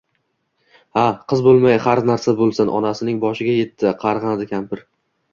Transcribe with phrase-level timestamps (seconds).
[0.97, 1.01] Ha,
[1.33, 4.83] qiz bo`lmay har narsa bo`lsin, otasining boshiga etdi, qarg`andi kampir